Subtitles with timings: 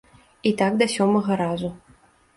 [0.51, 1.73] І так да сёмага разу.